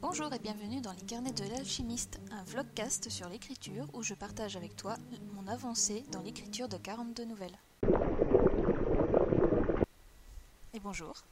Bonjour 0.00 0.32
et 0.32 0.38
bienvenue 0.38 0.80
dans 0.80 0.92
les 0.92 1.02
carnets 1.02 1.32
de 1.32 1.42
l'alchimiste, 1.42 2.20
un 2.30 2.44
vlogcast 2.44 3.10
sur 3.10 3.28
l'écriture 3.28 3.84
où 3.94 4.04
je 4.04 4.14
partage 4.14 4.56
avec 4.56 4.76
toi 4.76 4.96
mon 5.34 5.48
avancée 5.48 6.04
dans 6.12 6.22
l'écriture 6.22 6.68
de 6.68 6.76
42 6.76 7.24
nouvelles. 7.24 7.58
Et 10.72 10.78
bonjour. 10.78 11.24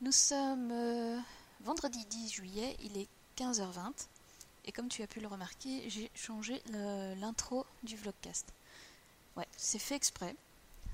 Nous 0.00 0.10
sommes 0.10 0.72
euh, 0.72 1.20
vendredi 1.60 2.04
10 2.06 2.30
juillet, 2.30 2.76
il 2.82 2.98
est 2.98 3.08
15h20 3.38 4.08
et 4.64 4.72
comme 4.72 4.88
tu 4.88 5.02
as 5.02 5.06
pu 5.06 5.20
le 5.20 5.28
remarquer, 5.28 5.88
j'ai 5.88 6.10
changé 6.16 6.60
l'intro 7.20 7.64
du 7.84 7.94
vlogcast. 7.94 8.52
Ouais, 9.36 9.46
c'est 9.56 9.78
fait 9.78 9.94
exprès. 9.94 10.34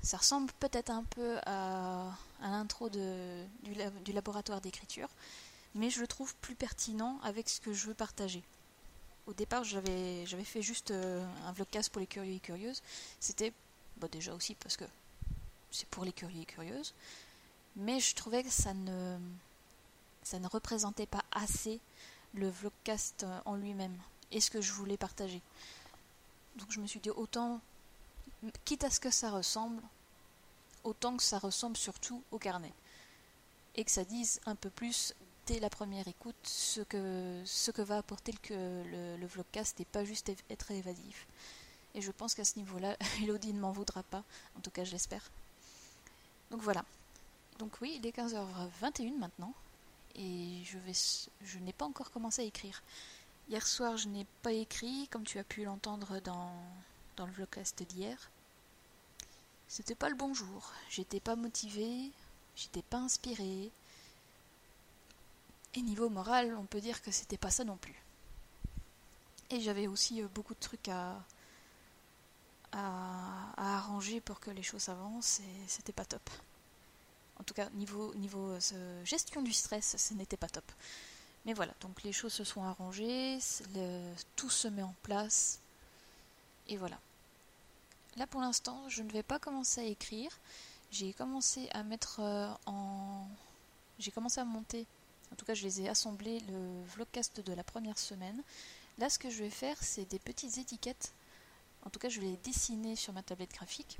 Ça 0.03 0.17
ressemble 0.17 0.51
peut-être 0.59 0.91
un 0.91 1.03
peu 1.03 1.39
à, 1.47 2.11
l'intro 2.41 2.89
du, 2.89 2.99
du 4.05 4.13
laboratoire 4.13 4.61
d'écriture, 4.61 5.09
mais 5.75 5.89
je 5.89 5.99
le 5.99 6.07
trouve 6.07 6.35
plus 6.35 6.55
pertinent 6.55 7.19
avec 7.23 7.49
ce 7.49 7.61
que 7.61 7.73
je 7.73 7.87
veux 7.87 7.93
partager. 7.93 8.43
Au 9.27 9.33
départ, 9.33 9.63
j'avais 9.63 10.25
fait 10.43 10.61
juste 10.61 10.91
euh, 10.91 11.25
un 11.45 11.51
vlogcast 11.51 11.89
pour 11.89 11.99
les 11.99 12.07
curieux 12.07 12.35
et 12.35 12.39
curieuses. 12.39 12.81
C'était 13.19 13.51
bah, 13.97 14.07
déjà 14.09 14.33
aussi 14.33 14.55
parce 14.55 14.77
que 14.77 14.85
c'est 15.71 15.87
pour 15.89 16.05
les 16.05 16.13
curieux 16.13 16.41
et 16.41 16.45
curieuses, 16.45 16.93
mais 17.75 17.99
je 17.99 18.15
trouvais 18.15 18.43
que 18.43 18.49
ne, 18.73 19.17
ça 20.23 20.39
ne 20.39 20.47
représentait 20.47 21.05
pas 21.05 21.23
assez 21.31 21.79
le 22.33 22.49
vlogcast 22.49 23.25
en 23.45 23.55
lui-même 23.55 23.97
et 24.31 24.41
ce 24.41 24.49
que 24.49 24.61
je 24.61 24.71
voulais 24.73 24.97
partager. 24.97 25.41
Donc 26.55 26.71
je 26.71 26.79
me 26.79 26.87
suis 26.87 26.99
dit 26.99 27.09
autant, 27.09 27.61
quitte 28.65 28.83
à 28.83 28.89
ce 28.89 28.99
que 28.99 29.11
ça 29.11 29.29
ressemble, 29.29 29.81
autant 30.83 31.17
que 31.17 31.23
ça 31.23 31.39
ressemble 31.39 31.77
surtout 31.77 32.23
au 32.31 32.39
carnet. 32.39 32.73
Et 33.75 33.83
que 33.83 33.91
ça 33.91 34.03
dise 34.03 34.39
un 34.45 34.55
peu 34.55 34.69
plus 34.69 35.13
la 35.55 35.69
première 35.69 36.07
écoute 36.07 36.35
ce 36.43 36.81
que, 36.81 37.41
ce 37.45 37.71
que 37.71 37.81
va 37.81 37.97
apporter 37.97 38.33
le, 38.49 39.17
le, 39.17 39.25
vlogcast 39.25 39.79
et 39.79 39.85
pas 39.85 40.03
juste 40.03 40.31
être 40.49 40.71
évasif. 40.71 41.25
Et 41.95 42.01
je 42.01 42.11
pense 42.11 42.35
qu'à 42.35 42.43
ce 42.43 42.57
niveau-là, 42.57 42.97
Elodie 43.23 43.53
ne 43.53 43.59
m'en 43.59 43.71
voudra 43.71 44.03
pas, 44.03 44.23
en 44.57 44.59
tout 44.59 44.71
cas 44.71 44.83
je 44.83 44.91
l'espère. 44.91 45.31
Donc 46.51 46.61
voilà. 46.61 46.83
Donc 47.59 47.77
oui, 47.81 47.97
il 47.97 48.05
est 48.05 48.15
15h21 48.15 49.17
maintenant, 49.17 49.53
et 50.15 50.61
je, 50.65 50.77
vais, 50.79 50.93
je 51.41 51.59
n'ai 51.59 51.73
pas 51.73 51.85
encore 51.85 52.11
commencé 52.11 52.41
à 52.41 52.45
écrire. 52.45 52.83
Hier 53.49 53.65
soir, 53.65 53.97
je 53.97 54.09
n'ai 54.09 54.25
pas 54.43 54.51
écrit, 54.51 55.07
comme 55.09 55.23
tu 55.23 55.39
as 55.39 55.43
pu 55.43 55.63
l'entendre 55.63 56.19
dans, 56.19 56.51
dans 57.15 57.25
le 57.25 57.31
vlogcast 57.31 57.81
d'hier. 57.83 58.29
C'était 59.67 59.95
pas 59.95 60.09
le 60.09 60.15
bon 60.15 60.33
jour. 60.33 60.71
J'étais 60.89 61.19
pas 61.19 61.35
motivée, 61.35 62.11
j'étais 62.55 62.83
pas 62.83 62.97
inspirée, 62.97 63.71
et 65.77 65.81
niveau 65.83 66.09
moral, 66.09 66.55
on 66.57 66.65
peut 66.65 66.81
dire 66.81 67.01
que 67.03 67.11
c'était 67.11 67.37
pas 67.37 67.51
ça 67.51 67.63
non 67.63 67.77
plus. 67.77 67.95
Et 69.49 69.61
j'avais 69.61 69.87
aussi 69.87 70.21
euh, 70.21 70.27
beaucoup 70.33 70.53
de 70.55 70.59
trucs 70.59 70.89
à, 70.89 71.23
arranger 73.57 74.21
pour 74.21 74.39
que 74.39 74.51
les 74.51 74.61
choses 74.61 74.89
avancent 74.89 75.39
et 75.39 75.67
c'était 75.67 75.93
pas 75.93 76.05
top. 76.05 76.29
En 77.39 77.43
tout 77.43 77.53
cas, 77.53 77.69
niveau, 77.71 78.13
niveau 78.15 78.51
euh, 78.51 79.05
gestion 79.05 79.41
du 79.41 79.53
stress, 79.53 79.95
ce 79.97 80.13
n'était 80.13 80.37
pas 80.37 80.49
top. 80.49 80.69
Mais 81.45 81.53
voilà, 81.53 81.73
donc 81.81 82.03
les 82.03 82.11
choses 82.11 82.33
se 82.33 82.43
sont 82.43 82.63
arrangées, 82.63 83.39
tout 84.35 84.49
se 84.49 84.67
met 84.67 84.83
en 84.83 84.93
place. 85.01 85.59
Et 86.67 86.77
voilà. 86.77 86.99
Là 88.17 88.27
pour 88.27 88.41
l'instant, 88.41 88.89
je 88.89 89.01
ne 89.01 89.11
vais 89.11 89.23
pas 89.23 89.39
commencer 89.39 89.81
à 89.81 89.85
écrire. 89.85 90.37
J'ai 90.91 91.13
commencé 91.13 91.69
à 91.71 91.83
mettre 91.83 92.19
euh, 92.19 92.51
en. 92.65 93.27
J'ai 93.99 94.11
commencé 94.11 94.39
à 94.39 94.45
monter 94.45 94.85
en 95.31 95.35
tout 95.35 95.45
cas, 95.45 95.53
je 95.53 95.63
les 95.63 95.81
ai 95.81 95.89
assemblés 95.89 96.39
le 96.41 96.83
vlogcast 96.95 97.41
de 97.41 97.53
la 97.53 97.63
première 97.63 97.97
semaine. 97.97 98.41
Là, 98.97 99.09
ce 99.09 99.19
que 99.19 99.29
je 99.29 99.43
vais 99.43 99.49
faire, 99.49 99.77
c'est 99.81 100.05
des 100.05 100.19
petites 100.19 100.57
étiquettes. 100.57 101.13
En 101.85 101.89
tout 101.89 101.99
cas, 101.99 102.09
je 102.09 102.19
vais 102.19 102.27
les 102.27 102.37
dessiner 102.37 102.95
sur 102.95 103.13
ma 103.13 103.23
tablette 103.23 103.53
graphique. 103.53 103.97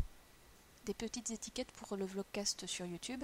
Des 0.86 0.94
petites 0.94 1.32
étiquettes 1.32 1.72
pour 1.72 1.98
le 1.98 2.06
vlogcast 2.06 2.66
sur 2.66 2.86
YouTube. 2.86 3.24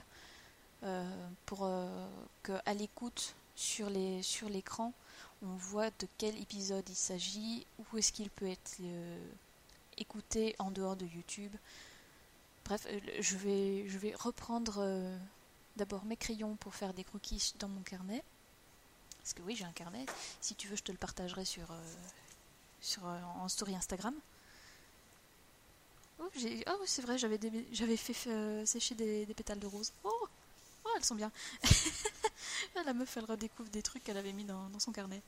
Euh, 0.84 1.28
pour 1.46 1.64
euh, 1.64 2.08
qu'à 2.44 2.74
l'écoute 2.74 3.36
sur 3.56 3.90
l'écran, 3.90 4.94
on 5.42 5.56
voit 5.56 5.90
de 5.92 6.08
quel 6.18 6.38
épisode 6.42 6.88
il 6.90 6.96
s'agit, 6.96 7.66
où 7.80 7.98
est-ce 7.98 8.12
qu'il 8.12 8.30
peut 8.30 8.48
être 8.48 8.78
euh, 8.82 9.18
écouté 9.98 10.56
en 10.60 10.72
dehors 10.72 10.98
de 10.98 11.06
YouTube. 11.06 11.54
Bref, 12.66 12.88
je 13.20 13.38
vais 13.38 14.14
reprendre 14.16 14.86
d'abord 15.76 16.06
mes 16.06 16.18
crayons 16.18 16.56
pour 16.58 16.76
faire 16.76 16.94
des 16.94 17.04
croquis 17.04 17.54
dans 17.60 17.68
mon 17.68 17.82
carnet. 17.82 18.24
Parce 19.24 19.34
que 19.34 19.42
oui, 19.44 19.56
j'ai 19.56 19.64
un 19.64 19.72
carnet. 19.72 20.06
Si 20.42 20.54
tu 20.54 20.68
veux, 20.68 20.76
je 20.76 20.84
te 20.84 20.92
le 20.92 20.98
partagerai 20.98 21.46
sur, 21.46 21.72
euh, 21.72 21.94
sur 22.82 23.08
euh, 23.08 23.22
en 23.40 23.48
story 23.48 23.74
Instagram. 23.74 24.14
Oh, 26.20 26.30
oh 26.68 26.84
c'est 26.86 27.02
vrai, 27.02 27.18
j'avais, 27.18 27.40
j'avais 27.72 27.98
fait 27.98 28.30
euh, 28.30 28.66
sécher 28.66 28.96
des, 28.96 29.26
pétales 29.34 29.60
de 29.60 29.68
rose. 29.68 29.94
Oh, 30.04 30.28
oh 30.84 30.90
elles 30.98 31.06
sont 31.06 31.16
bien. 31.16 31.32
La 32.86 32.94
meuf, 32.94 33.16
elle 33.16 33.24
redécouvre 33.24 33.70
des 33.70 33.82
trucs 33.82 34.04
qu'elle 34.04 34.18
avait 34.18 34.34
mis 34.34 34.44
dans, 34.44 34.80
son 34.80 34.92
carnet. 34.92 35.22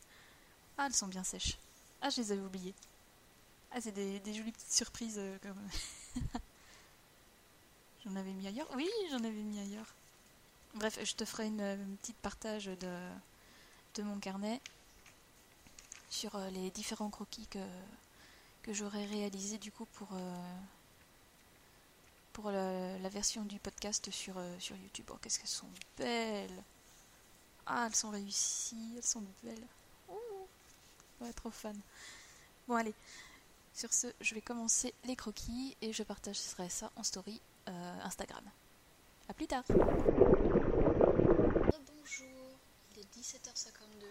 Ah, 0.77 0.87
elles 0.87 0.93
sont 0.93 1.07
bien 1.07 1.23
sèches. 1.23 1.57
Ah, 2.01 2.09
je 2.09 2.19
les 2.21 2.33
avais 2.33 2.41
oubliées. 2.41 2.73
Ah, 3.71 3.79
c'est 3.79 3.93
des, 3.93 4.33
jolies 4.33 4.51
petites 4.51 4.73
surprises. 4.73 5.21
comme... 5.41 5.69
j'en 8.05 8.15
avais 8.17 8.33
mis 8.33 8.45
ailleurs. 8.45 8.67
Oui, 8.75 8.89
j'en 9.09 9.23
avais 9.23 9.31
mis 9.31 9.59
ailleurs. 9.59 9.95
Bref, 10.75 10.99
je 11.01 11.15
te 11.15 11.23
ferai 11.23 11.47
une, 11.47 11.97
petite 12.01 12.17
partage 12.17 12.65
de, 12.65 14.03
mon 14.03 14.19
carnet 14.19 14.59
sur 16.09 16.35
euh, 16.35 16.49
les 16.49 16.69
différents 16.69 17.09
croquis 17.09 17.47
que, 17.47 17.65
que 18.61 18.73
j'aurais 18.73 19.05
réalisés 19.05 19.57
du 19.57 19.71
coup 19.71 19.85
pour, 19.93 20.09
euh, 22.43 22.97
la, 22.99 23.07
version 23.07 23.45
du 23.45 23.57
podcast 23.57 24.11
sur, 24.11 24.37
euh, 24.37 24.57
YouTube. 24.69 25.05
Oh, 25.11 25.17
qu'est-ce 25.21 25.39
qu'elles 25.39 25.47
sont 25.47 25.69
belles 25.97 26.61
Ah, 27.65 27.85
elles 27.87 27.95
sont 27.95 28.09
réussies, 28.09 28.95
elles 28.97 29.03
sont 29.03 29.23
belles. 29.43 29.67
Ouais, 31.21 31.31
trop 31.31 31.51
fan. 31.51 31.79
Bon, 32.67 32.75
allez. 32.75 32.93
Sur 33.73 33.93
ce, 33.93 34.07
je 34.19 34.35
vais 34.35 34.41
commencer 34.41 34.93
les 35.05 35.15
croquis 35.15 35.77
et 35.81 35.93
je 35.93 36.03
partagerai 36.03 36.67
ça 36.67 36.91
en 36.97 37.03
story 37.03 37.39
Instagram. 37.65 38.43
A 39.27 39.33
plus 39.33 39.47
tard. 39.47 39.63
Bonjour, 42.07 42.27
il 42.91 42.99
est 42.99 43.07
17h52. 43.17 44.05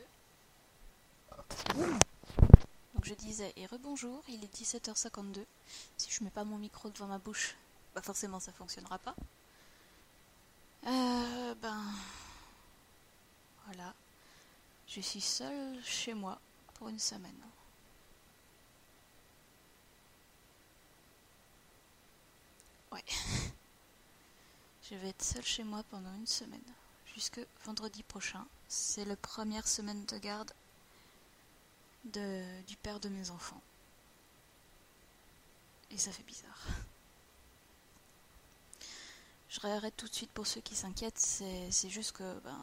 Et 3.40 3.66
rebonjour, 3.66 4.22
il 4.28 4.44
est 4.44 4.54
17h52. 4.54 5.44
Si 5.96 6.10
je 6.10 6.22
mets 6.22 6.30
pas 6.30 6.44
mon 6.44 6.58
micro 6.58 6.88
devant 6.90 7.06
ma 7.06 7.18
bouche, 7.18 7.56
bah 7.94 8.02
forcément 8.02 8.38
ça 8.38 8.52
fonctionnera 8.52 8.98
pas. 8.98 9.16
Euh, 10.86 11.54
ben 11.56 11.82
voilà. 13.66 13.92
Je 14.86 15.00
suis 15.00 15.20
seule 15.20 15.82
chez 15.82 16.14
moi 16.14 16.38
pour 16.74 16.88
une 16.88 16.98
semaine. 17.00 17.34
Ouais. 22.92 23.04
Je 24.88 24.94
vais 24.94 25.08
être 25.08 25.24
seule 25.24 25.44
chez 25.44 25.64
moi 25.64 25.82
pendant 25.90 26.14
une 26.14 26.26
semaine, 26.26 26.60
jusque 27.16 27.40
vendredi 27.64 28.04
prochain. 28.04 28.46
C'est 28.68 29.04
la 29.06 29.16
première 29.16 29.66
semaine 29.66 30.04
de 30.04 30.18
garde 30.18 30.52
du 32.04 32.76
père 32.82 33.00
de 33.00 33.08
mes 33.08 33.30
enfants. 33.30 33.60
Et 35.90 35.98
ça 35.98 36.12
fait 36.12 36.22
bizarre. 36.22 36.66
Je 39.48 39.60
réarrête 39.60 39.96
tout 39.96 40.08
de 40.08 40.14
suite 40.14 40.32
pour 40.32 40.46
ceux 40.46 40.60
qui 40.60 40.74
s'inquiètent, 40.74 41.18
c'est 41.18 41.88
juste 41.88 42.12
que 42.12 42.40
ben, 42.40 42.58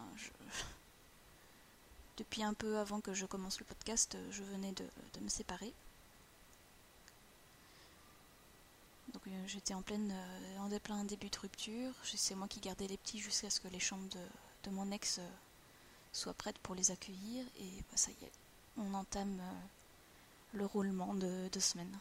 depuis 2.18 2.44
un 2.44 2.54
peu 2.54 2.78
avant 2.78 3.00
que 3.00 3.14
je 3.14 3.26
commence 3.26 3.60
le 3.60 3.66
podcast, 3.66 4.18
je 4.30 4.44
venais 4.44 4.74
de 4.74 5.20
me 5.22 5.30
séparer. 5.30 5.74
Donc 9.14 9.28
euh, 9.28 9.48
j'étais 9.48 9.74
en 9.74 9.84
euh, 9.92 10.58
en 10.60 10.80
plein 10.80 11.04
début 11.04 11.30
de 11.30 11.38
rupture. 11.38 11.94
C'est 12.04 12.36
moi 12.36 12.48
qui 12.48 12.60
gardais 12.60 12.88
les 12.88 12.98
petits 12.98 13.20
jusqu'à 13.20 13.50
ce 13.50 13.60
que 13.60 13.68
les 13.68 13.80
chambres 13.80 14.10
de, 14.64 14.70
mon 14.70 14.92
ex 14.92 15.20
euh, 15.20 15.28
soient 16.14 16.34
prêtes 16.34 16.60
pour 16.60 16.76
les 16.76 16.92
accueillir. 16.92 17.46
Et 17.60 17.70
bah, 17.90 17.98
ça 17.98 18.12
y 18.12 18.26
est, 18.26 18.32
on 18.78 18.94
entame 18.94 19.42
le 20.54 20.66
roulement 20.66 21.14
de 21.14 21.50
deux 21.52 21.60
semaines. 21.60 21.98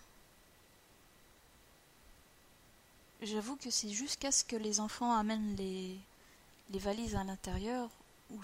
J'avoue 3.23 3.57
que 3.57 3.71
c'est 3.71 3.91
jusqu'à 3.91 4.33
ce 4.33 4.45
que 4.45 4.57
les 4.57 4.81
enfants 4.81 5.13
amènent 5.13 5.57
les, 5.57 5.99
valises 6.71 7.17
à 7.17 7.25
l'intérieur 7.25 7.91
où. 8.31 8.41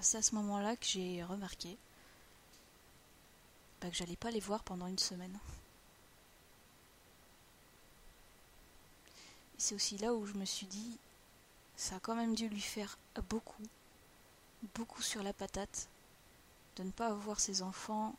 C'est 0.00 0.18
à 0.18 0.22
ce 0.22 0.34
moment-là 0.34 0.74
que 0.74 0.84
j'ai 0.84 1.22
remarqué 1.22 1.76
bah, 3.80 3.88
que 3.88 3.94
j'allais 3.94 4.16
pas 4.16 4.32
les 4.32 4.40
voir 4.40 4.64
pendant 4.64 4.88
une 4.88 4.98
semaine. 4.98 5.38
c'est 9.62 9.76
aussi 9.76 9.96
là 9.98 10.12
où 10.12 10.26
je 10.26 10.34
me 10.34 10.44
suis 10.44 10.66
dit, 10.66 10.98
ça 11.76 11.94
a 11.94 12.00
quand 12.00 12.16
même 12.16 12.34
dû 12.34 12.48
lui 12.48 12.60
faire 12.60 12.98
beaucoup 13.30 13.62
beaucoup 14.74 15.02
sur 15.02 15.22
la 15.22 15.32
patate 15.32 15.88
de 16.76 16.82
ne 16.84 16.90
pas 16.90 17.08
avoir 17.08 17.40
ses 17.40 17.62
enfants 17.62 18.14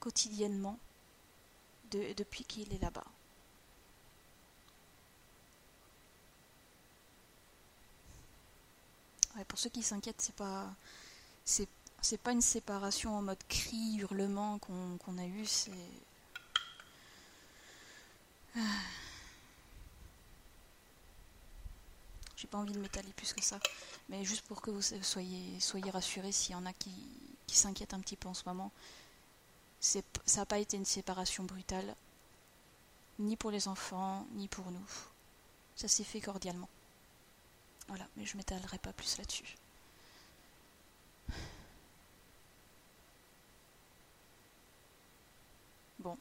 quotidiennement 0.00 0.78
depuis 1.90 2.44
qu'il 2.44 2.72
est 2.72 2.82
là-bas. 2.82 3.04
pour 9.48 9.58
ceux 9.58 9.70
qui 9.70 9.82
s'inquiètent, 9.82 10.20
c'est 10.20 10.34
pas 10.34 10.68
c'est 11.44 12.18
pas 12.22 12.32
une 12.32 12.42
séparation 12.42 13.16
en 13.16 13.22
mode 13.22 13.42
cri, 13.48 13.98
hurlement 13.98 14.58
qu'on 14.58 15.18
a 15.18 15.26
eu, 15.26 15.46
c'est 15.46 15.72
ah. 18.56 18.60
J'ai 22.40 22.48
pas 22.48 22.56
envie 22.56 22.72
de 22.72 22.78
m'étaler 22.78 23.12
plus 23.12 23.34
que 23.34 23.44
ça, 23.44 23.60
mais 24.08 24.24
juste 24.24 24.46
pour 24.46 24.62
que 24.62 24.70
vous 24.70 24.80
soyez, 24.80 25.60
soyez 25.60 25.90
rassurés 25.90 26.32
s'il 26.32 26.52
y 26.52 26.54
en 26.54 26.64
a 26.64 26.72
qui, 26.72 26.90
qui 27.46 27.54
s'inquiètent 27.54 27.92
un 27.92 28.00
petit 28.00 28.16
peu 28.16 28.28
en 28.28 28.34
ce 28.34 28.44
moment. 28.46 28.72
Ça 29.78 30.00
n'a 30.36 30.46
pas 30.46 30.58
été 30.58 30.78
une 30.78 30.86
séparation 30.86 31.44
brutale, 31.44 31.94
ni 33.18 33.36
pour 33.36 33.50
les 33.50 33.68
enfants, 33.68 34.26
ni 34.32 34.48
pour 34.48 34.70
nous. 34.70 34.88
Ça 35.76 35.86
s'est 35.86 36.02
fait 36.02 36.22
cordialement. 36.22 36.70
Voilà, 37.88 38.06
mais 38.16 38.24
je 38.24 38.38
m'étalerai 38.38 38.78
pas 38.78 38.94
plus 38.94 39.18
là-dessus. 39.18 39.56
Bon. 45.98 46.16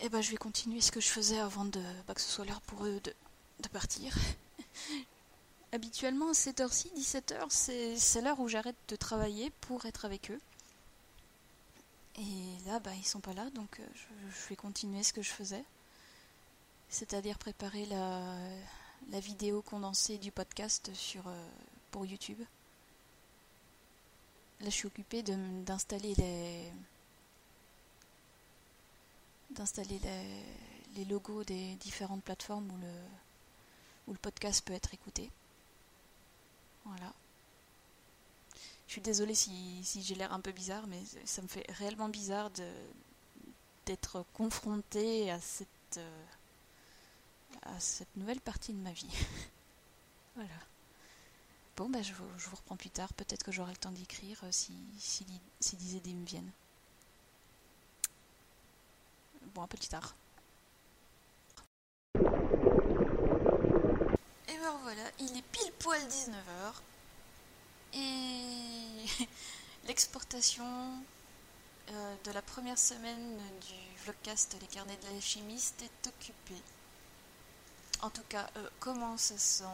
Eh 0.00 0.08
ben, 0.08 0.20
je 0.20 0.32
vais 0.32 0.36
continuer 0.36 0.80
ce 0.80 0.90
que 0.90 1.00
je 1.00 1.08
faisais 1.08 1.38
avant 1.38 1.64
de, 1.64 1.80
bah, 2.08 2.14
que 2.14 2.20
ce 2.20 2.28
soit 2.28 2.44
l'heure 2.44 2.60
pour 2.62 2.84
eux 2.84 2.98
de, 3.04 3.14
de 3.60 3.68
partir. 3.68 4.14
Habituellement, 5.72 6.30
à 6.30 6.34
cette 6.34 6.60
heure-ci, 6.60 6.90
17h, 6.96 7.96
c'est 7.98 8.20
l'heure 8.20 8.40
où 8.40 8.48
j'arrête 8.48 8.76
de 8.88 8.96
travailler 8.96 9.50
pour 9.60 9.84
être 9.86 10.04
avec 10.04 10.30
eux. 10.30 10.40
Et 12.18 12.56
là, 12.66 12.80
bah, 12.80 12.94
ils 12.94 13.04
sont 13.04 13.20
pas 13.20 13.34
là, 13.34 13.50
donc 13.50 13.78
euh, 13.78 13.86
je, 13.94 14.48
vais 14.48 14.56
continuer 14.56 15.02
ce 15.02 15.12
que 15.12 15.22
je 15.22 15.30
faisais. 15.30 15.64
C'est-à-dire 16.88 17.38
préparer 17.38 17.84
la, 17.86 18.38
la, 19.10 19.20
vidéo 19.20 19.60
condensée 19.60 20.16
du 20.16 20.30
podcast 20.30 20.90
sur, 20.94 21.26
euh, 21.26 21.48
pour 21.90 22.06
YouTube. 22.06 22.40
Là, 24.60 24.66
je 24.66 24.74
suis 24.74 24.86
occupée 24.86 25.22
d'installer 25.22 26.14
les 26.14 26.72
d'installer 29.50 29.98
les, 29.98 30.42
les, 30.96 31.04
logos 31.04 31.44
des 31.44 31.74
différentes 31.76 32.22
plateformes 32.24 32.70
où 32.70 32.76
le, 32.78 32.92
où 34.06 34.12
le 34.12 34.18
podcast 34.18 34.64
peut 34.64 34.72
être 34.72 34.94
écouté. 34.94 35.30
Voilà. 36.84 37.12
Je 38.86 38.92
suis 38.92 39.00
désolée 39.00 39.34
si, 39.34 39.82
j'ai 39.84 40.14
l'air 40.14 40.32
un 40.32 40.40
peu 40.40 40.52
bizarre, 40.52 40.86
mais 40.86 41.02
ça 41.24 41.42
me 41.42 41.48
fait 41.48 41.66
réellement 41.72 42.08
bizarre 42.08 42.50
d'être 43.84 44.24
confrontée 44.32 45.30
à 45.30 45.40
cette, 45.40 45.68
euh, 45.96 46.24
à 47.62 47.80
cette 47.80 48.14
nouvelle 48.16 48.40
partie 48.40 48.72
de 48.72 48.78
ma 48.78 48.92
vie. 48.92 49.10
voilà. 50.36 50.50
Bon, 51.76 51.90
je, 52.02 52.12
vous, 52.14 52.24
je 52.38 52.48
vous 52.48 52.56
reprends 52.56 52.76
plus 52.76 52.90
tard. 52.90 53.12
Peut-être 53.12 53.42
que 53.44 53.52
j'aurai 53.52 53.72
le 53.72 53.76
temps 53.76 53.90
d'écrire 53.90 54.38
euh, 54.44 54.52
si, 54.52 54.72
si, 54.98 55.26
si 55.60 55.76
des 55.76 55.96
idées 55.96 56.14
me 56.14 56.24
viennent. 56.24 56.50
Bon, 59.54 59.62
un 59.62 59.66
peu 59.66 59.76
plus 59.76 59.88
tard. 59.88 60.14
Voilà, 64.82 65.02
il 65.20 65.36
est 65.36 65.42
pile 65.52 65.72
poil 65.78 66.00
19h. 66.00 66.74
Et 67.94 69.26
l'exportation 69.86 70.64
euh, 71.90 72.14
de 72.24 72.32
la 72.32 72.42
première 72.42 72.78
semaine 72.78 73.38
du 73.60 74.02
vlogcast 74.02 74.56
Les 74.60 74.66
carnets 74.66 74.96
de 74.96 75.12
l'alchimiste 75.12 75.82
est 75.82 76.08
occupée. 76.08 76.62
En 78.02 78.10
tout 78.10 78.24
cas, 78.28 78.48
euh, 78.56 78.68
commence 78.80 79.32
son, 79.36 79.64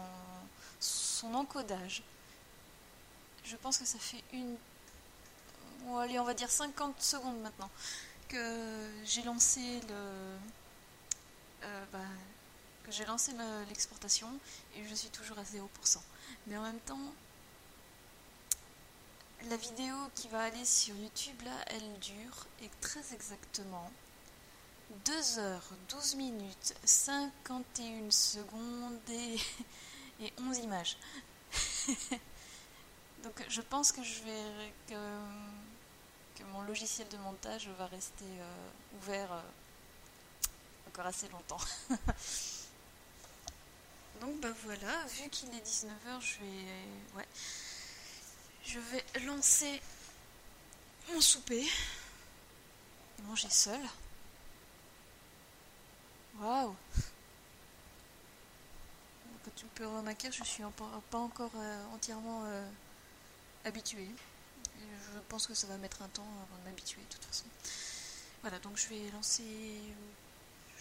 son 0.78 1.32
encodage. 1.34 2.02
Je 3.44 3.56
pense 3.56 3.78
que 3.78 3.86
ça 3.86 3.98
fait 3.98 4.22
une. 4.32 4.56
Bon, 5.80 5.96
allez, 5.96 6.18
on 6.18 6.24
va 6.24 6.34
dire 6.34 6.50
50 6.50 7.00
secondes 7.00 7.40
maintenant 7.40 7.70
que 8.28 8.90
j'ai 9.04 9.22
lancé 9.22 9.80
le. 9.88 10.36
J'ai 12.92 13.06
lancé 13.06 13.32
l'exportation 13.68 14.28
et 14.76 14.84
je 14.86 14.94
suis 14.94 15.08
toujours 15.08 15.38
à 15.38 15.44
0%. 15.44 15.98
Mais 16.46 16.58
en 16.58 16.62
même 16.62 16.80
temps, 16.80 16.98
la 19.48 19.56
vidéo 19.56 19.94
qui 20.14 20.28
va 20.28 20.42
aller 20.42 20.64
sur 20.66 20.94
YouTube, 20.96 21.40
là, 21.42 21.56
elle 21.68 21.98
dure 22.00 22.46
et 22.62 22.68
très 22.82 23.14
exactement 23.14 23.90
2 25.06 25.12
h 25.12 25.60
12 25.88 26.14
minutes, 26.16 26.74
51 26.84 28.10
secondes 28.10 28.98
et, 29.08 29.36
et 30.20 30.32
11 30.38 30.58
images. 30.58 30.98
Donc 33.24 33.42
je 33.48 33.62
pense 33.62 33.90
que 33.90 34.02
je 34.02 34.22
vais 34.22 34.72
que, 34.88 35.18
que, 36.36 36.44
mon 36.52 36.60
logiciel 36.62 37.08
de 37.08 37.16
montage 37.18 37.70
va 37.78 37.86
rester 37.86 38.24
euh, 38.24 38.98
ouvert 38.98 39.32
euh, 39.32 39.40
encore 40.88 41.06
assez 41.06 41.28
longtemps. 41.28 41.60
Donc 44.22 44.38
bah 44.38 44.52
voilà, 44.62 45.04
vu 45.06 45.28
qu'il 45.30 45.48
est 45.48 45.66
19h, 45.66 46.20
je 46.20 46.38
vais 46.38 47.16
ouais, 47.16 47.26
je 48.64 48.78
vais 48.78 49.04
lancer 49.26 49.82
mon 51.12 51.20
souper 51.20 51.64
et 53.18 53.22
manger 53.22 53.50
seul. 53.50 53.80
Waouh 56.38 56.76
Quand 59.44 59.50
tu 59.56 59.66
peux 59.74 59.88
remarquer, 59.88 60.30
je 60.30 60.44
suis 60.44 60.62
pas 61.10 61.18
encore 61.18 61.50
euh, 61.56 61.84
entièrement 61.92 62.44
euh, 62.44 62.70
habituée. 63.64 64.08
je 64.78 65.18
pense 65.30 65.48
que 65.48 65.54
ça 65.54 65.66
va 65.66 65.76
mettre 65.78 66.00
un 66.00 66.08
temps 66.08 66.22
avant 66.22 66.60
de 66.60 66.64
m'habituer 66.70 67.02
de 67.02 67.14
toute 67.16 67.24
façon. 67.24 67.46
Voilà, 68.42 68.60
donc 68.60 68.76
je 68.76 68.86
vais 68.86 69.10
lancer 69.10 69.42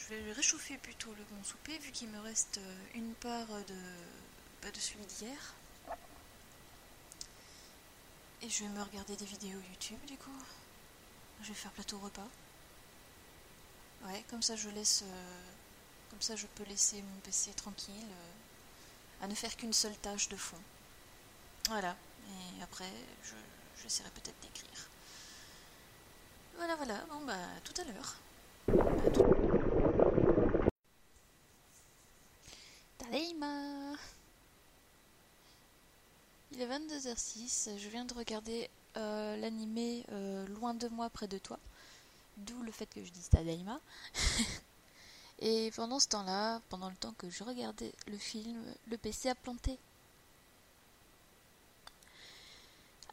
je 0.10 0.16
vais 0.16 0.32
réchauffer 0.32 0.78
plutôt 0.78 1.14
le 1.14 1.24
bon 1.32 1.44
souper 1.44 1.78
vu 1.80 1.92
qu'il 1.92 2.10
me 2.10 2.20
reste 2.20 2.58
euh, 2.58 2.86
une 2.96 3.14
part 3.16 3.48
de, 3.48 3.76
bah, 4.62 4.72
de 4.72 4.80
celui 4.80 5.06
d'hier. 5.06 5.54
Et 8.42 8.50
je 8.50 8.64
vais 8.64 8.70
me 8.70 8.82
regarder 8.82 9.16
des 9.16 9.26
vidéos 9.26 9.60
YouTube 9.70 10.04
du 10.08 10.18
coup. 10.18 10.32
Je 11.44 11.50
vais 11.50 11.54
faire 11.54 11.72
plateau 11.72 12.00
repas. 12.00 12.28
Ouais, 14.06 14.24
comme 14.30 14.42
ça 14.42 14.56
je 14.56 14.70
laisse. 14.70 15.04
Euh, 15.04 15.42
comme 16.10 16.22
ça 16.22 16.36
je 16.36 16.48
peux 16.48 16.64
laisser 16.64 17.02
mon 17.02 17.20
PC 17.24 17.52
tranquille. 17.54 17.94
Euh, 18.04 19.24
à 19.24 19.28
ne 19.28 19.36
faire 19.36 19.56
qu'une 19.56 19.74
seule 19.74 19.96
tâche 19.98 20.30
de 20.30 20.36
fond. 20.36 20.58
Voilà. 21.68 21.96
Et 22.28 22.64
après, 22.64 22.92
j'essaierai 23.80 24.10
peut-être 24.10 24.40
d'écrire. 24.42 24.90
Voilà, 26.58 26.76
voilà. 26.76 26.96
Bon 27.10 27.24
bah, 27.26 27.38
tout 27.64 27.80
à 27.80 27.84
l'heure. 27.84 28.16
Il 36.54 36.62
est 36.62 36.66
22h06, 36.92 37.78
je 37.78 37.90
viens 37.90 38.06
de 38.06 38.14
regarder 38.14 38.70
euh, 38.98 39.38
l'animé 39.38 40.04
euh, 40.12 40.46
Loin 40.48 40.74
de 40.74 40.88
moi, 40.90 41.10
près 41.10 41.28
de 41.28 41.38
toi. 41.38 41.58
D'où 42.38 42.62
le 42.64 42.72
fait 42.72 42.88
que 42.88 43.04
je 43.04 43.12
dise 43.12 43.30
Tadaima. 43.30 43.80
Et 45.40 45.72
pendant 45.76 46.00
ce 46.00 46.10
temps-là, 46.10 46.62
pendant 46.70 46.90
le 46.90 46.96
temps 46.96 47.14
que 47.18 47.30
je 47.30 47.44
regardais 47.44 47.94
le 48.08 48.18
film, 48.18 48.62
le 48.88 48.98
PC 48.98 49.30
a 49.30 49.36
planté. 49.36 49.78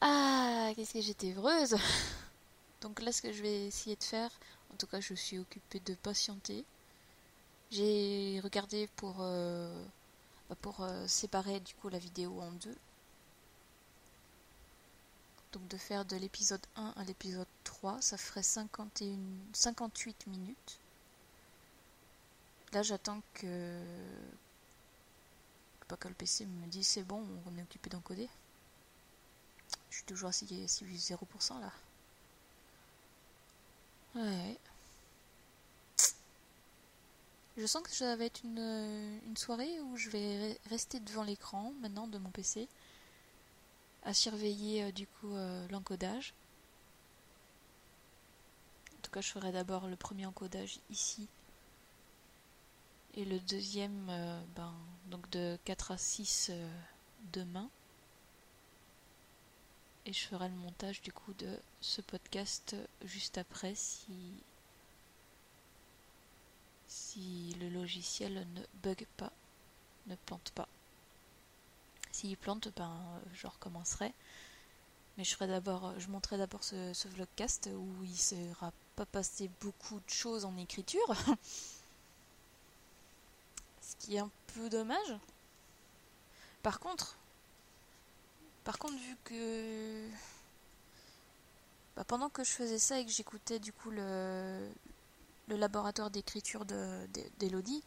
Ah, 0.00 0.72
qu'est-ce 0.74 0.94
que 0.94 1.00
j'étais 1.00 1.32
heureuse 1.32 1.76
Donc 2.80 3.00
là, 3.00 3.12
ce 3.12 3.22
que 3.22 3.32
je 3.32 3.42
vais 3.42 3.66
essayer 3.66 3.96
de 3.96 4.04
faire, 4.04 4.30
en 4.72 4.76
tout 4.76 4.86
cas, 4.86 5.00
je 5.00 5.14
suis 5.14 5.38
occupée 5.38 5.80
de 5.80 5.94
patienter. 5.94 6.64
J'ai 7.70 8.40
regardé 8.42 8.88
pour, 8.96 9.16
euh, 9.20 9.84
bah, 10.48 10.56
pour 10.60 10.86
séparer 11.06 11.60
du 11.60 11.74
coup 11.74 11.88
la 11.88 11.98
vidéo 11.98 12.40
en 12.40 12.50
deux 12.52 12.76
donc 15.52 15.66
de 15.68 15.76
faire 15.76 16.04
de 16.04 16.16
l'épisode 16.16 16.64
1 16.76 16.94
à 16.96 17.04
l'épisode 17.04 17.46
3, 17.64 18.00
ça 18.02 18.16
ferait 18.16 18.42
51, 18.42 19.16
58 19.52 20.26
minutes. 20.26 20.78
Là 22.72 22.82
j'attends 22.82 23.22
que... 23.34 23.82
Pas 25.86 25.96
que 25.96 26.08
le 26.08 26.14
PC 26.14 26.44
me 26.44 26.66
dise 26.66 26.86
c'est 26.86 27.02
bon, 27.02 27.26
on 27.46 27.56
est 27.56 27.62
occupé 27.62 27.88
d'encoder. 27.88 28.28
Je 29.90 29.96
suis 29.96 30.04
toujours 30.04 30.28
à 30.28 30.32
0% 30.32 31.60
là. 31.60 31.72
Ouais. 34.14 34.58
Je 37.56 37.66
sens 37.66 37.82
que 37.82 37.90
ça 37.90 38.14
va 38.16 38.24
être 38.24 38.42
une, 38.44 39.20
une 39.26 39.36
soirée 39.36 39.80
où 39.80 39.96
je 39.96 40.10
vais 40.10 40.60
rester 40.68 41.00
devant 41.00 41.24
l'écran 41.24 41.72
maintenant 41.80 42.06
de 42.06 42.18
mon 42.18 42.30
PC 42.30 42.68
à 44.08 44.14
surveiller 44.14 44.84
euh, 44.84 44.90
du 44.90 45.06
coup 45.06 45.34
euh, 45.34 45.68
l'encodage. 45.68 46.32
En 48.96 49.00
tout 49.02 49.10
cas, 49.10 49.20
je 49.20 49.28
ferai 49.28 49.52
d'abord 49.52 49.86
le 49.86 49.96
premier 49.96 50.24
encodage 50.24 50.80
ici 50.90 51.28
et 53.14 53.26
le 53.26 53.38
deuxième 53.40 54.08
euh, 54.08 54.40
ben, 54.56 54.72
donc 55.10 55.28
de 55.28 55.58
4 55.66 55.92
à 55.92 55.98
6 55.98 56.52
demain. 57.34 57.68
Et 60.06 60.14
je 60.14 60.26
ferai 60.26 60.48
le 60.48 60.54
montage 60.54 61.02
du 61.02 61.12
coup 61.12 61.34
de 61.34 61.58
ce 61.82 62.00
podcast 62.00 62.76
juste 63.04 63.36
après 63.36 63.74
si 63.74 64.32
si 66.86 67.54
le 67.60 67.68
logiciel 67.68 68.46
ne 68.54 68.62
bug 68.82 69.06
pas, 69.18 69.32
ne 70.06 70.16
plante 70.16 70.50
pas. 70.54 70.68
S'il 72.18 72.36
plante, 72.36 72.68
ben, 72.74 72.98
je 73.32 73.46
recommencerai. 73.46 74.12
Mais 75.16 75.22
je 75.22 75.36
ferai 75.36 75.46
d'abord, 75.46 75.94
je 76.00 76.08
montrerai 76.08 76.36
d'abord 76.36 76.64
ce, 76.64 77.06
vlogcast 77.06 77.70
où 77.72 78.02
il 78.02 78.10
ne 78.10 78.16
sera 78.16 78.72
pas 78.96 79.06
passé 79.06 79.48
beaucoup 79.60 80.00
de 80.00 80.10
choses 80.10 80.44
en 80.44 80.56
écriture. 80.56 81.14
Ce 83.80 83.94
qui 84.00 84.16
est 84.16 84.18
un 84.18 84.32
peu 84.48 84.68
dommage. 84.68 85.14
Par 86.64 86.80
contre, 86.80 87.16
par 88.64 88.80
contre, 88.80 88.96
vu 88.96 89.16
que 89.22 90.08
bah, 91.94 92.02
pendant 92.02 92.30
que 92.30 92.42
je 92.42 92.50
faisais 92.50 92.80
ça 92.80 92.98
et 92.98 93.06
que 93.06 93.12
j'écoutais 93.12 93.60
du 93.60 93.72
coup 93.72 93.92
le, 93.92 94.68
le 95.46 95.56
laboratoire 95.56 96.10
d'écriture 96.10 96.64
d'Elodie, 96.64 97.84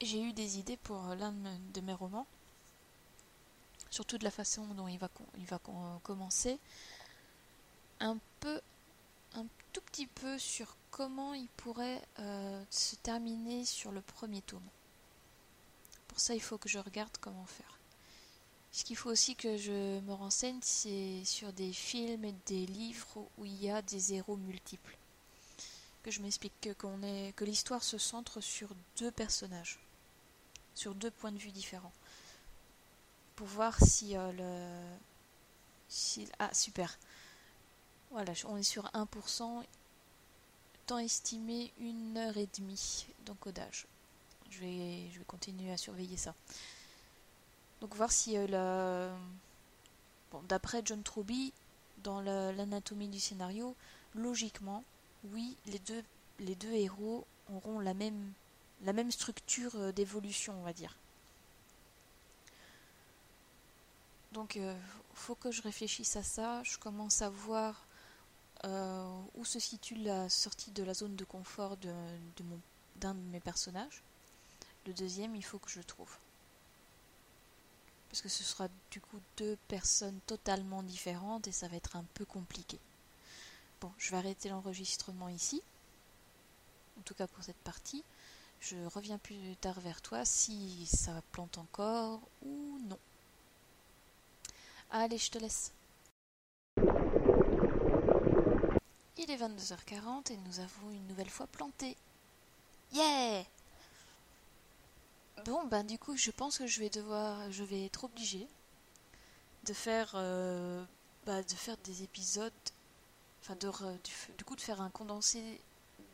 j'ai 0.00 0.22
eu 0.22 0.32
des 0.32 0.58
idées 0.58 0.78
pour 0.78 1.02
l'un 1.18 1.34
de 1.74 1.80
mes 1.82 1.92
romans, 1.92 2.26
surtout 3.90 4.18
de 4.18 4.24
la 4.24 4.30
façon 4.30 4.64
dont 4.74 4.88
il 4.88 4.98
va, 4.98 5.08
commencer, 6.02 6.58
un 8.00 8.18
peu, 8.40 8.60
un 9.34 9.46
tout 9.72 9.80
petit 9.82 10.06
peu 10.06 10.38
sur 10.38 10.76
comment 10.90 11.34
il 11.34 11.48
pourrait 11.48 12.02
euh, 12.18 12.62
se 12.70 12.96
terminer 12.96 13.64
sur 13.64 13.92
le 13.92 14.00
premier 14.00 14.42
tome. 14.42 14.68
Pour 16.08 16.20
ça, 16.20 16.34
il 16.34 16.42
faut 16.42 16.58
que 16.58 16.68
je 16.68 16.78
regarde 16.78 17.16
comment 17.20 17.46
faire. 17.46 17.78
Ce 18.72 18.84
qu'il 18.84 18.96
faut 18.96 19.10
aussi 19.10 19.34
que 19.34 19.56
je 19.56 20.00
me 20.00 20.12
renseigne, 20.12 20.60
c'est 20.62 21.24
sur 21.24 21.52
des 21.52 21.72
films 21.72 22.24
et 22.24 22.34
des 22.46 22.66
livres 22.66 23.26
où 23.38 23.44
il 23.44 23.62
y 23.62 23.70
a 23.70 23.82
des 23.82 24.14
héros 24.14 24.36
multiples 24.36 24.98
que 26.02 26.10
je 26.10 26.22
m'explique 26.22 26.54
que, 26.60 27.30
que 27.32 27.44
l'histoire 27.44 27.82
se 27.82 27.98
centre 27.98 28.40
sur 28.40 28.68
deux 28.98 29.10
personnages, 29.10 29.78
sur 30.74 30.94
deux 30.94 31.10
points 31.10 31.32
de 31.32 31.38
vue 31.38 31.50
différents, 31.50 31.92
pour 33.38 33.46
voir 33.46 33.78
si 33.78 34.16
euh, 34.16 34.32
le, 34.32 34.98
si, 35.88 36.28
ah 36.40 36.52
super, 36.52 36.98
voilà, 38.10 38.32
on 38.46 38.56
est 38.56 38.64
sur 38.64 38.86
1%, 38.86 39.62
temps 40.86 40.98
estimé 40.98 41.72
une 41.78 42.18
heure 42.18 42.36
et 42.36 42.48
demie 42.58 43.06
d'encodage. 43.26 43.86
Je 44.50 44.58
vais, 44.58 45.08
je 45.12 45.20
vais 45.20 45.24
continuer 45.24 45.70
à 45.70 45.76
surveiller 45.76 46.16
ça. 46.16 46.34
Donc 47.80 47.94
voir 47.94 48.10
si 48.10 48.36
euh, 48.36 49.16
bon, 50.32 50.42
d'après 50.48 50.82
John 50.84 51.04
Truby, 51.04 51.52
dans 51.98 52.20
l'anatomie 52.20 53.06
du 53.06 53.20
scénario, 53.20 53.76
logiquement, 54.16 54.82
oui, 55.32 55.56
les 55.66 55.78
deux, 55.78 56.02
les 56.40 56.56
deux 56.56 56.72
héros 56.72 57.24
auront 57.54 57.78
la 57.78 57.94
même, 57.94 58.32
la 58.82 58.92
même 58.92 59.12
structure 59.12 59.76
euh, 59.76 59.92
d'évolution, 59.92 60.58
on 60.58 60.64
va 60.64 60.72
dire. 60.72 60.96
Donc, 64.32 64.56
il 64.56 64.62
euh, 64.62 64.74
faut 65.14 65.34
que 65.34 65.50
je 65.50 65.62
réfléchisse 65.62 66.16
à 66.16 66.22
ça. 66.22 66.62
Je 66.62 66.78
commence 66.78 67.22
à 67.22 67.30
voir 67.30 67.86
euh, 68.64 69.20
où 69.34 69.44
se 69.44 69.58
situe 69.58 69.96
la 69.96 70.28
sortie 70.28 70.70
de 70.70 70.82
la 70.82 70.94
zone 70.94 71.16
de 71.16 71.24
confort 71.24 71.76
de, 71.76 71.92
d'un 72.96 73.14
de 73.14 73.20
mes 73.20 73.40
personnages. 73.40 74.02
Le 74.86 74.92
deuxième, 74.92 75.34
il 75.34 75.44
faut 75.44 75.58
que 75.58 75.70
je 75.70 75.80
trouve. 75.80 76.16
Parce 78.08 78.22
que 78.22 78.28
ce 78.28 78.42
sera 78.42 78.68
du 78.90 79.00
coup 79.00 79.20
deux 79.36 79.56
personnes 79.68 80.18
totalement 80.26 80.82
différentes 80.82 81.46
et 81.46 81.52
ça 81.52 81.68
va 81.68 81.76
être 81.76 81.96
un 81.96 82.04
peu 82.14 82.24
compliqué. 82.24 82.78
Bon, 83.80 83.92
je 83.98 84.10
vais 84.10 84.16
arrêter 84.16 84.48
l'enregistrement 84.48 85.28
ici. 85.28 85.62
En 86.98 87.02
tout 87.02 87.14
cas 87.14 87.26
pour 87.26 87.44
cette 87.44 87.58
partie. 87.58 88.02
Je 88.60 88.76
reviens 88.86 89.18
plus 89.18 89.56
tard 89.60 89.78
vers 89.80 90.00
toi 90.02 90.24
si 90.24 90.86
ça 90.86 91.22
plante 91.30 91.58
encore 91.58 92.20
ou 92.42 92.78
non. 92.88 92.98
Allez, 94.90 95.18
je 95.18 95.30
te 95.30 95.38
laisse. 95.38 95.72
Il 99.16 99.30
est 99.30 99.36
22h40 99.36 100.32
et 100.32 100.36
nous 100.36 100.60
avons 100.60 100.90
une 100.90 101.06
nouvelle 101.08 101.30
fois 101.30 101.46
planté. 101.46 101.96
Yeah 102.92 103.44
Bon, 105.44 105.64
ben 105.66 105.84
du 105.84 105.98
coup, 105.98 106.16
je 106.16 106.30
pense 106.30 106.58
que 106.58 106.66
je 106.66 106.80
vais 106.80 106.90
devoir, 106.90 107.50
je 107.50 107.64
vais 107.64 107.84
être 107.84 108.04
obligée 108.04 108.46
de 109.64 109.72
faire, 109.72 110.12
euh, 110.14 110.84
bah, 111.26 111.42
de 111.42 111.52
faire 111.54 111.76
des 111.84 112.02
épisodes 112.02 112.52
enfin 113.42 113.56
de, 113.56 113.70
du, 114.36 114.44
coup 114.44 114.56
de 114.56 114.60
faire 114.60 114.80
un 114.80 114.90
condensé 114.90 115.60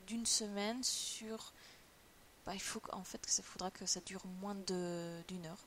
d'une 0.06 0.26
semaine 0.26 0.82
sur 0.82 1.52
bah, 2.46 2.54
il 2.54 2.60
faut 2.60 2.82
en 2.92 3.04
fait 3.04 3.24
ça 3.26 3.42
faudra 3.42 3.70
que 3.70 3.86
ça 3.86 4.00
dure 4.00 4.24
moins 4.40 4.54
d'une 4.54 5.46
heure 5.46 5.66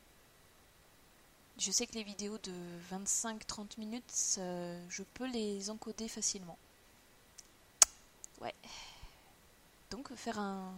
je 1.59 1.71
sais 1.71 1.87
que 1.87 1.93
les 1.93 2.03
vidéos 2.03 2.37
de 2.39 2.53
25-30 2.91 3.79
minutes 3.79 4.39
je 4.89 5.03
peux 5.13 5.27
les 5.27 5.69
encoder 5.69 6.07
facilement 6.07 6.57
ouais 8.41 8.55
donc 9.89 10.13
faire 10.15 10.39
un, 10.39 10.73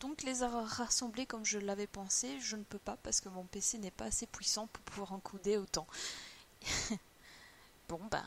donc 0.00 0.22
les 0.22 0.42
rassembler 0.42 1.26
comme 1.26 1.44
je 1.44 1.58
l'avais 1.58 1.86
pensé 1.86 2.38
je 2.40 2.56
ne 2.56 2.64
peux 2.64 2.78
pas 2.78 2.96
parce 3.02 3.20
que 3.20 3.28
mon 3.28 3.44
PC 3.44 3.78
n'est 3.78 3.90
pas 3.90 4.06
assez 4.06 4.26
puissant 4.26 4.66
pour 4.66 4.82
pouvoir 4.84 5.12
encoder 5.12 5.56
autant 5.56 5.86
bon 7.88 8.00
bah 8.10 8.24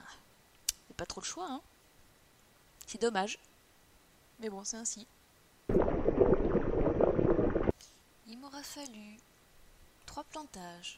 pas 0.95 1.05
trop 1.05 1.21
le 1.21 1.25
choix, 1.25 1.47
hein. 1.50 1.62
C'est 2.88 3.01
dommage. 3.01 3.38
Mais 4.39 4.50
bon, 4.50 4.63
c'est 4.63 4.77
ainsi. 4.77 5.07
Il 8.27 8.39
m'aura 8.39 8.63
fallu 8.63 9.17
trois 10.15 10.24
plantages 10.24 10.98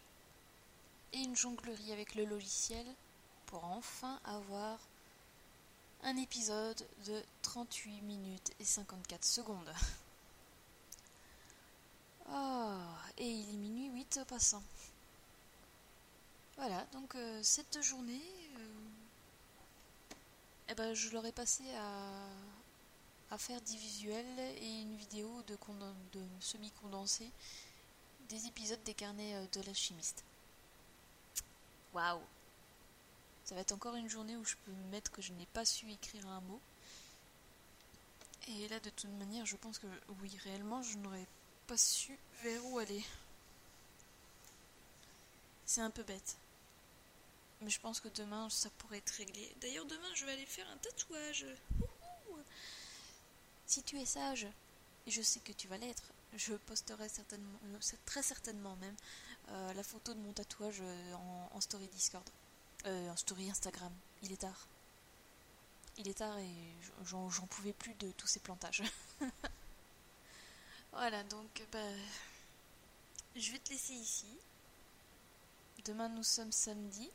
et 1.11 1.17
une 1.17 1.35
jonglerie 1.35 1.91
avec 1.91 2.13
le 2.13 2.23
logiciel 2.23 2.85
pour 3.47 3.63
enfin 3.63 4.19
avoir 4.23 4.77
un 6.03 6.15
épisode 6.17 6.87
de 7.07 7.23
38 7.41 8.01
minutes 8.03 8.51
et 8.59 8.63
54 8.63 9.25
secondes. 9.25 9.73
Oh, 12.29 12.77
et 13.17 13.25
il 13.25 13.49
est 13.49 13.57
minuit 13.57 13.89
8 13.89 14.19
passant. 14.27 14.61
Voilà, 16.57 16.85
donc 16.91 17.15
euh, 17.15 17.41
cette 17.41 17.81
journée, 17.81 18.21
eh 20.67 20.75
ben, 20.75 20.93
je 20.93 21.09
l'aurais 21.11 21.31
passé 21.31 21.63
à, 23.31 23.37
faire 23.37 23.61
des 23.61 23.77
visuels 23.77 24.39
et 24.61 24.81
une 24.81 24.97
vidéo 24.97 25.41
de, 25.47 25.57
de 26.11 26.25
semi-condensé 26.41 27.31
des 28.29 28.47
épisodes 28.47 28.83
des 28.83 28.93
carnets 28.93 29.35
euh, 29.35 29.45
de 29.53 29.61
l'alchimiste. 29.61 30.23
Waouh 31.93 32.21
Ça 33.45 33.55
va 33.55 33.61
être 33.61 33.71
encore 33.71 33.95
une 33.95 34.09
journée 34.09 34.35
où 34.35 34.45
je 34.45 34.55
peux 34.65 34.71
me 34.71 34.91
mettre 34.91 35.11
que 35.11 35.21
je 35.21 35.33
n'ai 35.33 35.45
pas 35.47 35.65
su 35.65 35.89
écrire 35.91 36.27
un 36.27 36.41
mot. 36.41 36.61
Et 38.47 38.67
là, 38.69 38.79
de 38.79 38.89
toute 38.89 39.11
manière, 39.11 39.45
je 39.45 39.57
pense 39.57 39.79
que 39.79 39.87
oui, 40.21 40.37
réellement, 40.43 40.81
je 40.81 40.97
n'aurais 40.97 41.27
pas 41.67 41.77
su 41.77 42.17
vers 42.43 42.65
où 42.65 42.79
aller. 42.79 43.03
C'est 45.65 45.81
un 45.81 45.89
peu 45.89 46.03
bête. 46.03 46.37
Mais 47.61 47.69
je 47.69 47.79
pense 47.79 47.99
que 47.99 48.07
demain, 48.09 48.49
ça 48.49 48.69
pourrait 48.77 48.99
être 48.99 49.09
réglé. 49.11 49.53
D'ailleurs, 49.59 49.85
demain, 49.85 50.13
je 50.13 50.25
vais 50.25 50.33
aller 50.33 50.45
faire 50.45 50.69
un 50.69 50.77
tatouage. 50.77 51.45
Si 53.65 53.83
tu 53.83 53.99
es 53.99 54.05
sage, 54.05 54.47
et 55.05 55.11
je 55.11 55.21
sais 55.21 55.39
que 55.41 55.51
tu 55.51 55.67
vas 55.67 55.77
l'être, 55.77 56.03
je 56.35 56.53
posterai 56.53 57.09
certainement, 57.09 57.59
euh, 57.65 57.97
très 58.05 58.21
certainement 58.21 58.75
même, 58.77 58.95
euh, 59.49 59.73
la 59.73 59.83
photo 59.83 60.13
de 60.13 60.19
mon 60.19 60.33
tatouage 60.33 60.81
euh, 60.81 61.13
en, 61.51 61.61
story 61.61 61.87
Discord. 61.87 62.27
en 62.85 63.15
story 63.15 63.49
Instagram. 63.49 63.93
Il 64.23 64.31
est 64.31 64.41
tard. 64.41 64.67
Il 65.97 66.07
est 66.07 66.15
tard 66.15 66.37
et 66.37 66.73
j'en 67.05 67.47
pouvais 67.49 67.73
plus 67.73 67.93
de 67.95 68.11
tous 68.11 68.27
ces 68.27 68.39
plantages. 68.39 68.83
voilà, 70.91 71.23
donc, 71.23 71.63
bah, 71.71 71.79
je 73.35 73.51
vais 73.51 73.59
te 73.59 73.69
laisser 73.71 73.93
ici. 73.93 74.27
Demain, 75.85 76.09
nous 76.09 76.23
sommes 76.23 76.51
samedi. 76.51 77.09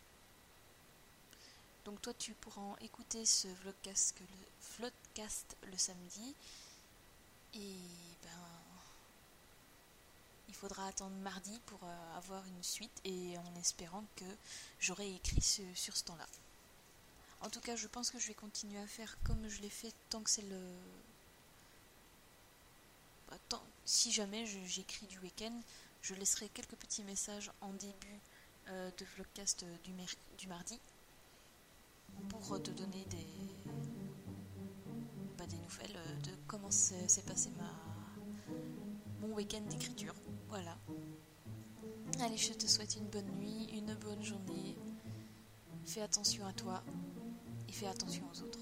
Donc 1.85 2.01
toi 2.01 2.15
tu 2.15 2.33
pourras 2.35 2.77
écouter 2.81 3.27
ce 3.27 3.49
vlogcast 3.49 4.15
le, 5.65 5.71
le 5.71 5.79
samedi. 5.79 6.35
Et 7.55 7.77
ben, 8.23 8.31
il 10.53 10.55
faudra 10.55 10.87
attendre 10.87 11.17
mardi 11.23 11.59
pour 11.65 11.83
euh, 11.83 12.17
avoir 12.19 12.45
une 12.47 12.63
suite 12.63 13.01
et 13.07 13.39
en 13.39 13.59
espérant 13.59 14.05
que 14.17 14.25
j'aurai 14.81 15.15
écrit 15.15 15.41
sur 15.41 15.97
ce 15.97 16.05
temps-là. 16.05 16.27
En 17.41 17.49
tout 17.49 17.61
cas, 17.61 17.75
je 17.75 17.89
pense 17.89 18.11
que 18.11 18.19
je 18.19 18.29
vais 18.29 18.35
continuer 18.35 18.79
à 18.79 18.87
faire 18.87 19.17
comme 19.25 19.49
je 19.49 19.63
l'ai 19.63 19.71
fait 19.71 19.95
tant 20.11 20.21
que 20.21 20.29
c'est 20.29 20.43
le. 20.43 20.61
Bah, 23.31 23.63
si 23.87 24.13
jamais 24.13 24.45
j'écris 24.67 25.07
du 25.07 25.19
week-end, 25.21 25.59
je 26.03 26.15
laisserai 26.15 26.51
quelques 26.51 26.77
petits 26.77 27.03
messages 27.03 27.51
en 27.63 27.73
début 27.73 28.21
euh, 28.69 28.91
de 28.99 29.07
vlogcast 29.17 29.65
du, 29.83 29.93
du 30.37 30.49
mardi 30.49 30.79
pour 32.29 32.63
te 32.63 32.71
donner 32.73 33.07
des, 33.07 33.27
bah, 35.39 35.47
des 35.47 35.57
nouvelles 35.57 35.97
euh, 35.97 36.21
de 36.21 36.31
comment 36.47 36.71
s'est 36.71 37.23
passé 37.27 37.49
mon 39.23 39.35
week-end 39.35 39.63
d'écriture. 39.71 40.15
Voilà. 40.53 40.77
Allez, 42.21 42.37
je 42.37 42.53
te 42.53 42.67
souhaite 42.67 42.97
une 42.97 43.07
bonne 43.07 43.31
nuit, 43.39 43.71
une 43.73 43.95
bonne 43.95 44.23
journée. 44.23 44.77
Fais 45.87 46.03
attention 46.03 46.45
à 46.45 46.53
toi 46.53 46.83
et 47.67 47.73
fais 47.73 47.87
attention 47.87 48.23
aux 48.31 48.43
autres. 48.43 48.59